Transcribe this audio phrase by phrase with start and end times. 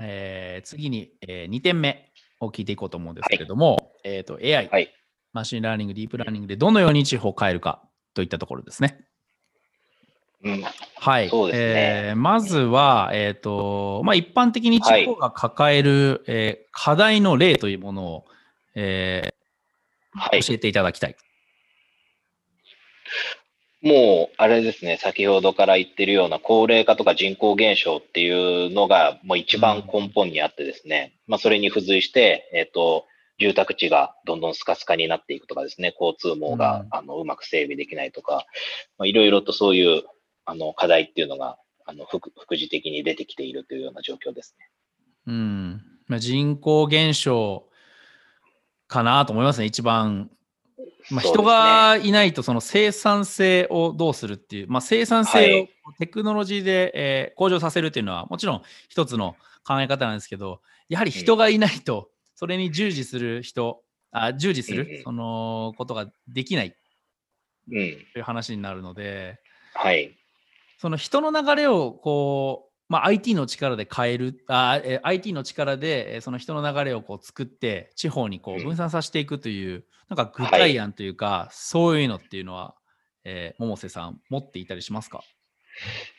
[0.00, 2.10] えー次に、え2点目
[2.40, 4.92] を聞いていこうと思うんですけれども、えー、と AI、はい
[5.32, 7.82] マシンラーニング、ディープラーニングでどのように地方を変えるか
[8.14, 9.06] といったところですね。
[10.42, 10.64] うん。
[10.96, 11.28] はい。
[11.28, 11.64] そうですね
[12.08, 18.24] えーまずは、えっ、と、まあ、一般的に地方が抱える、えー課題の例というものを、
[18.74, 19.34] え
[20.12, 20.46] はいー。
[20.46, 21.16] 教えていただきたい。
[23.82, 33.06] もう、あれですね、先ほどから言ってるような高齢化とか人口減少っていうのが、もう一番根本にあってですね、まあ、それに付随して、えっ、と、
[33.38, 38.46] 住宅地がどんどんスカスカになっていくとかですね、交通網が、うんあのうまく整備できないとか、
[38.98, 40.04] まあ、いろいろとそういう
[40.46, 44.70] あの課題っていうのが、あの副副次的に出てきているというような状況ですね。
[45.26, 45.82] うん。
[46.06, 47.68] まあ、人口減少
[48.88, 50.30] かなと思いますね、一番。
[51.10, 66.74] まあ、人がいないとその生産性をどうするっていう、まあ、生産性をテクノロジーで、えー向上させるっていうのはもちろん一つの考え方なんですけどやはり人がいないとそれに従事する人あ従事する、そのことができない。
[67.70, 67.74] うん。
[67.74, 69.38] という話になるので
[69.74, 70.16] はい。
[70.78, 78.64] その人の流れをこう、まあ、IT の力で変えるあ、えー IT の力でえーその人の流れをこう作って地方にこううん。
[78.64, 82.74] 分散させていくという、なんか具体案というか、そういうのっていうのは、
[83.24, 85.22] えー百瀬さん持っていたりしますか？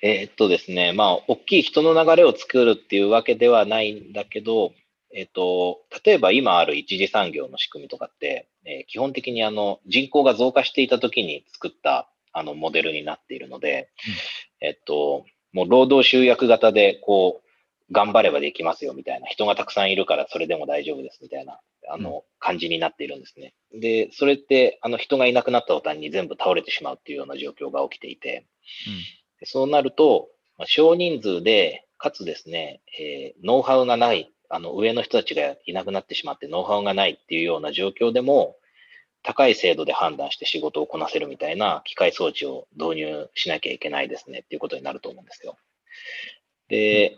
[0.02, 4.74] えーっとですね、まあ、大きい人の流れを作るっていうわけではないんだけど、
[5.16, 13.90] えーっと、例えば今ある一次産業の仕組みとかって、えー基本的にあの人口が増加していた時に作ったあのモデルになっているので、
[14.62, 17.48] えっと、もう労働集約型で、こう、
[17.92, 21.60] 頑張ればできますよみたいな、人がたくさんいるからそれでも大丈夫ですみたいな、
[21.90, 23.54] あの、感じになっているんですね。
[23.74, 28.46] で、それって、あの、人がいなくなった途端に全部倒れてしまうっていうような状況が起きていて、
[29.40, 38.58] でそうなると、まあ少人数で、かつですね、えーノウハウがない、あの、上の人たちがいなくなってしまってノウハウがないっていうような状況でも、
[39.24, 45.58] 高い精度で判断して仕事をこなせるみたいな機械装置を導入しなきゃいけないですねっていうことになると思うんですよ。
[46.70, 47.18] で、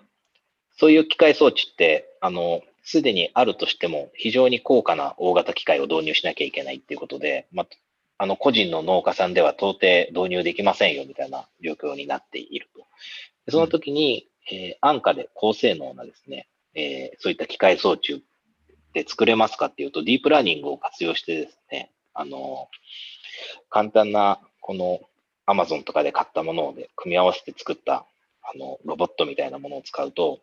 [0.77, 7.67] そういう機械装置って、あの、すでにあるとしても非常に高価な大型機械を導入しなきゃいけないっていうことで、まあ、
[8.17, 12.79] あの、個人の農家さんでは到底導入できませんよみたいな状況になっていると。
[13.45, 18.23] でその時に、えー安価で高性能なですね、えーそういった機械装置
[18.93, 22.67] で作れますかっていうと、ディープラーニングを活用してですね、あの、
[23.69, 24.99] 簡単な、この
[25.47, 28.05] Amazon とかで買ったもので組み合わせて作った、
[28.43, 30.39] あの、ロボットみたいなものを使うと、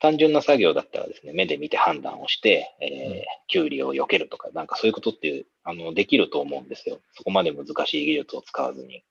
[0.00, 7.00] 単純な作業だったらですね、目で見て判断をして、えー、キュウリを避けるとか、なんかそういうことっていう、あの、できると思うんですよ。
[7.12, 9.02] そこまで難しい技術を使わずに。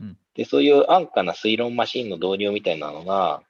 [0.00, 3.42] うんで、そういう安価な推論マシンの導入みたいなのが、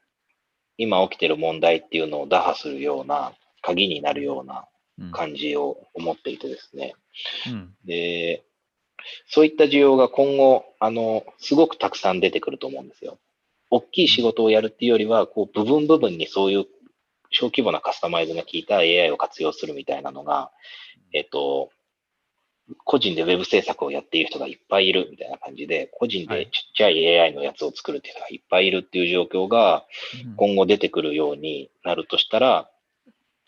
[0.76, 3.32] 今起きてる問題っていうのを打破するような、
[3.62, 4.66] 鍵になるような
[4.98, 6.94] うん感じを思っていてですね。
[7.48, 8.44] うんで、
[9.26, 13.19] そういった需要が今後、あの、すごくたくさん出てくると思うんですよ。
[13.71, 16.66] 大きい仕事をやるっていうよりは、こう、部分部分にそういう
[17.31, 20.50] 小規模なカスタマイズが効いた AI を活用するみたいなのが、
[21.12, 21.71] えっと、
[22.84, 29.84] 個人でウェブ制作をやっている人がいっぱいいるみたいな感じで、個人はいでちっちゃい AI のやつを作るっていう人がいっぱいいるっていう状況が
[30.25, 32.71] うん今後出てくるようになるとしたら、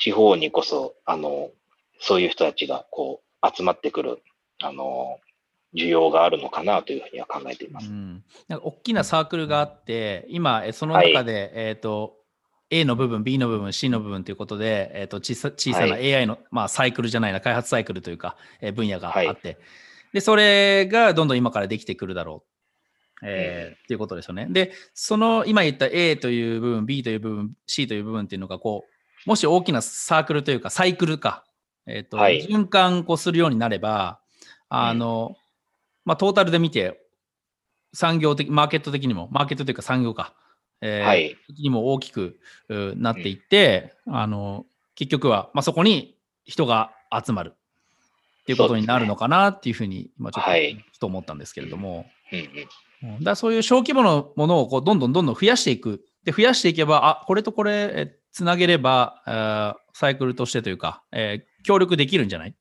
[0.02, 1.50] 地方にこそ、あの、
[2.00, 4.18] そういう人たちがこう集まってくる、
[4.60, 5.20] あの、
[5.76, 7.86] 需要があるのかなというふうには考えています。
[7.88, 12.16] うん、なんか大きなサークルがあって、今、えその中で、えっ、と、
[12.68, 19.28] A の部分、B の部分、C の部分ということで、えー、と小さ小さなは AI の、まあ、サイクルじゃないな、開発サイクルというか、えー分野がはい。
[19.28, 19.58] あって、
[20.12, 22.42] で、それがどんどん今からできてくるだろ
[23.22, 23.72] う、えーうん。
[23.74, 24.48] っていうことですよね。
[24.50, 28.92] で、その今言った A という部分、B という部分、C という部分っていうのが、こう、
[29.26, 31.44] もし大きなサークルというか、サイクルか、
[31.86, 32.46] えーとはい。
[32.46, 34.20] 循環こうするようになれば、
[34.68, 35.36] あの、
[36.04, 37.00] まあ、トータルで見て、
[37.92, 40.34] 産業的、マーケット的にも、マーケットというか産業か、
[40.80, 41.36] えーはい。
[41.46, 47.54] 的にも大きくうなっていって、あの、結局は、まあ、そこに人が集まる。
[48.42, 50.84] っていうことになるのかなっていうふうに、今ちょっと、はい。
[50.92, 52.38] ふと思ったんですけれども、うん。
[53.02, 53.24] うんうん。
[53.24, 56.04] だそういう小規模のものをこうどんどんどんどん増やしていく。
[56.24, 62.50] で、増やしていけば、あ、これとこれ、えつなげれば、えーサイクルとしてというか、えー協力できるんじゃない？
[62.50, 62.54] っ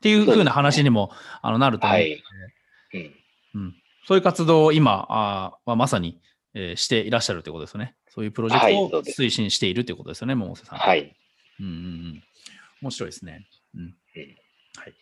[0.00, 1.10] ていうふうな話にも
[1.42, 3.14] あのなると思うので、はい
[3.54, 3.74] うんうん、
[4.06, 6.20] そういう活動を今あーはまさに、
[6.54, 7.96] えーしていらっしゃるということですよね。
[8.10, 10.78] そういうプロジェクトを推進しているということですよね、百瀬さん。
[10.78, 11.16] はい。
[11.60, 12.22] うんうんうん。
[12.82, 13.48] 面白いですね。
[13.74, 13.80] うん。
[13.80, 13.90] うん
[14.76, 14.94] はい。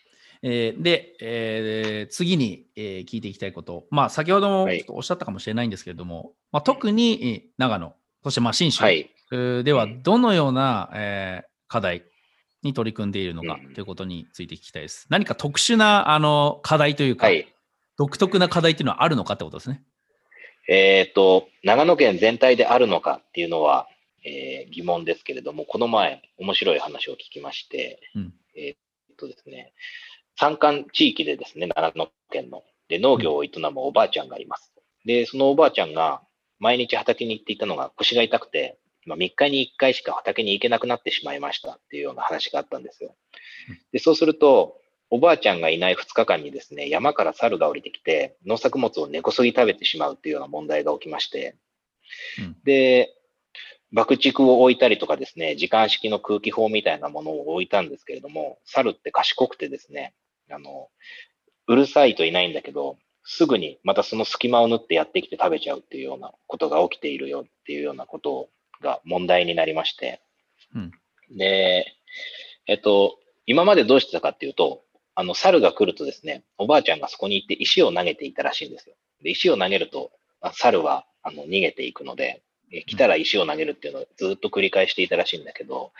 [0.42, 3.86] えーで、えー次に、えー聞いていきたいこと。
[3.90, 7.94] まあ、先ほどもおっしゃったかもしれないんですけれども、まあ、特にえー長野、
[8.26, 9.08] そしてまあ新州、はい。
[9.30, 12.04] ではうんどのような、えー課題
[12.62, 15.06] に取り組んでいるのかうんということについて聞きたいです。
[15.10, 17.52] 何か特殊なあの課題というか、はい。
[17.96, 19.84] 独特な課題っていうのはあるのかってことですね。
[20.68, 23.86] えっ、と、長野県全体であるのかっていうのは、
[24.24, 29.72] えー疑問ですけれども、この前、面白い話を聞きまして、うんえっとですね、
[30.36, 34.72] 山間地域でですね、長野県の、で、農業を営むおばあちゃんがいます。
[35.04, 36.22] で、そのおばあちゃんが、
[36.58, 43.14] 毎日畑に行っていたのが腰が痛くて、まあ、3日に1回しか畑に行けなくなってしまいましたっていうような話があったんですよ
[43.68, 43.78] うん。
[43.92, 51.56] で、そうすると、おばあちゃんがいない2日間にですね、山から猿が降りてきて、農作物を根こそぎ食べてしまうっていうような問題が起きまして、
[52.40, 53.12] うんで、
[53.92, 60.12] 爆竹を置いたりとかですね、時間式の空気砲みたいなものを置いたんですけれども、猿って賢くてですね、
[60.50, 60.88] あの、
[61.68, 68.48] うるさいといないんだけど、すぐにまたその隙間を縫ってやってきて食べちゃうっていうようなことが起きているよっていうようなこと
[68.80, 70.20] が問題になりまして、
[70.74, 70.92] うん。
[71.36, 71.86] で、
[72.66, 74.82] えっと、今までどうしてたかっていうと、
[75.14, 78.94] あの、猿が来るとですね、おばあちゃんがそこに行って石を投げていたらしいんですよ。
[79.22, 85.92] で、石を投げると、あ猿はあの逃げていくので、え来たら石を投げるっていうのをずっと繰り返していたらしいんだけど、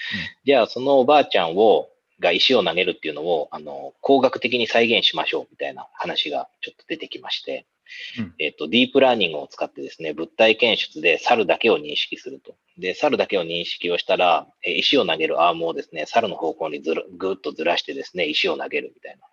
[0.44, 1.88] じゃあそのおばあちゃんを、
[2.20, 7.66] が石を投げるっていうのを、あの、工学的に再現しましょうみたいな話がちょっと出てきまして、
[8.18, 12.56] うんえっと、ディープラーニングを使ってですね、物体検出で猿だけを認識すると。
[12.78, 19.26] で、猿だけを認識をしたら、え石を投げるアームをですね、猿の方向にずるぐーっとずらしてですね、石を投げるみたいな。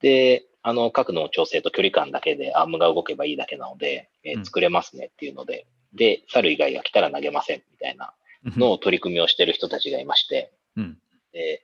[0.00, 8.12] で、あの、角度の調整と距離感だけでアームが動けばいいだけなので、えーうん作れますねっていうので、で、猿以外が来たら投げませんみたいな
[8.44, 10.98] のを取り組みをしてる人たちがいまして、うん
[11.32, 11.62] で、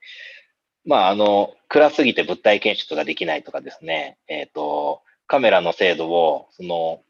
[0.84, 7.02] まあ、あの、暗すぎて物体検出ができないとかですね、えっ、と、カメラの精度を、その、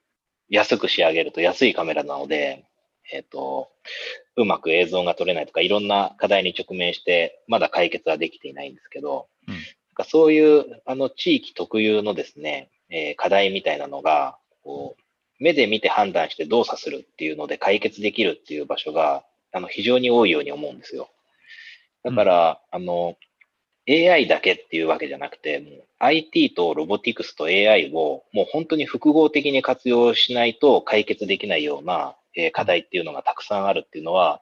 [0.49, 2.65] 安く仕上げると安いカメラなので、
[3.13, 3.71] えっ、と、
[4.37, 9.55] うまく映像が撮れないとか、いろんな課題に直面して、まだ解決はできていないんですけど、うん。
[9.55, 9.63] なん
[9.95, 15.03] かそういう、あの、地域特有のですね、えー課題みたいなのが、こう、
[15.41, 21.11] 目で見て判断して動作するっていうので解決できるっていう場所が、あの、非常に多いように思うんですよ。
[22.03, 23.17] だから、あの、
[23.89, 34.41] AI だけっていうわけじゃなくて、もう IT とロボティクスと AI をもう本当に複合的に活用しないと解決できないような、えー課題っていうのがたくさんあるっていうのは、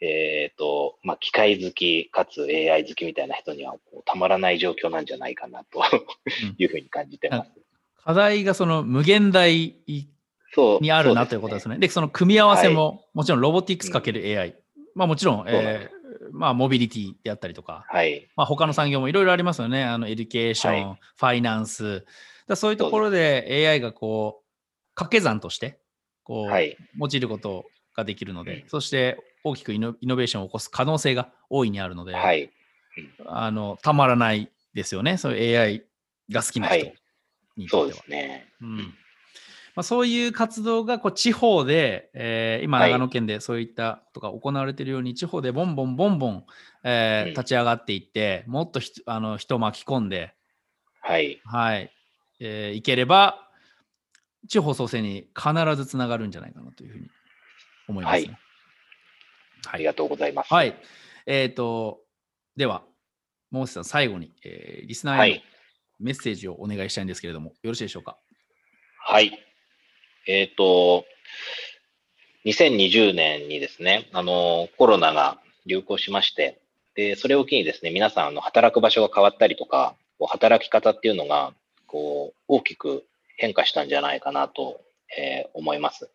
[0.00, 3.74] えっ、と、まあ、機械好きかつ AI 好きみたいな人には
[4.06, 5.82] たまらない状況なんじゃないかなと
[6.56, 7.50] いうふうに感じてます。
[8.02, 9.76] 課題がその無限大。
[10.80, 11.78] にあるなということですね。
[11.78, 14.56] で、その組み合わせも、はもちろんロボティクスかける AI、
[14.96, 15.99] まあもちろんえー
[16.32, 18.28] まあモビリティであったりとか、はい。
[18.36, 19.84] まあ他の産業もいろいろありますよね。
[19.84, 22.04] あのエデュケーション、はファイナンス。
[22.46, 25.78] だそういうところで AI がこう、掛け算として、
[26.24, 26.76] こう、はい。
[26.98, 27.66] 用いること
[27.96, 32.50] ができるので、うんそして大きくイノイノベーションを起こす可能性が大いにあるので、はい。
[33.26, 35.16] あのたまらないですよね。
[35.16, 35.84] そういう AI
[36.30, 36.92] が好きな人は
[37.56, 38.04] いそうでにとっては。
[38.04, 38.48] すね。
[38.60, 38.94] うん
[39.80, 46.44] まあ、そういう活動がこう地方で、えー今、はい長野県でそういったことが行われているように、地方でボンボンボンボン、
[46.84, 50.34] えーうん立ち上がっていって、もっとひあの人を巻き込んで、
[51.00, 51.40] はい。
[51.46, 51.90] はい
[52.40, 53.48] えーいければ、
[54.48, 57.08] 地方創生に必ずつながるんじゃないかなというふうに
[57.88, 58.38] 思います、ね。
[59.66, 60.52] ありがとうございます。
[60.52, 60.74] はい。
[61.24, 62.00] えっ、と、
[62.54, 62.82] では、
[63.50, 65.44] モーセさん、最後に、えーリスナーへのはい。
[66.00, 68.18] メッセージをお願いしたいんですけれども、よろしいでしょうか？
[69.06, 69.46] はい。
[70.32, 71.06] えっ、と、
[72.44, 76.60] 2020年にですね、あの、コロナが流行しまして、
[76.94, 81.52] で、それを機にですね、皆さん、あの、働く場所が変わったりとか、こう働き方っていうのが、
[81.86, 83.04] こう、大きく
[83.38, 84.80] 変化したんじゃないかなと、
[85.18, 86.08] えー思います。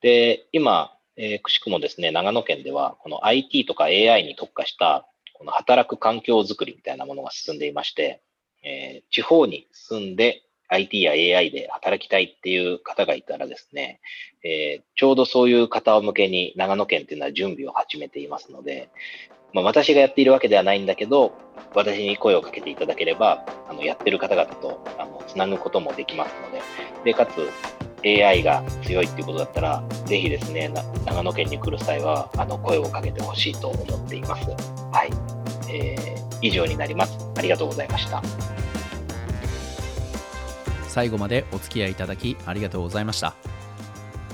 [0.00, 8.22] で、今、えーくしくもですね、長野県では、この IT とか AI に特化した、この働く環境づくりみたいなものが進んでいまして、
[8.62, 14.00] えー地方に住んで IT や AI で働きたいっていう方がいたらですね、
[14.44, 18.90] えーちょうどそういう方を向けに長野県っていうのは準備を始めていますので、
[19.54, 21.32] まあ、私がやっているわけではないんだけど、
[21.74, 26.60] 私に声をかけていただければ、あのやってる方々とあのつなぐこともできますので、
[27.04, 27.48] で、かつ
[28.04, 30.70] AI が強いっていうことだったら、ぜひですね、
[31.06, 34.50] 長野県に来る際は、あの声をかけてほしいと思っています。
[34.92, 35.72] はい。
[35.72, 37.18] えー以上になります。
[37.36, 38.22] ありがとうございました。
[40.90, 43.34] 最後までお付き合いいただきありがとうございました。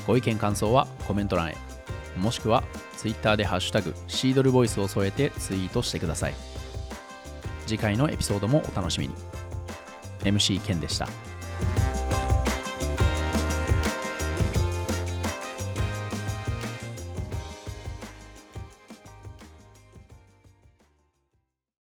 [0.07, 1.57] ご意見感想はコメント欄へ、
[2.17, 2.65] もしくは
[2.97, 6.35] Twitter でハッシュタグシードルボイスを添えてツイートしてください。
[7.67, 9.15] 次回のエピソードもお楽しみに。
[10.25, 11.09] MC ケンでした。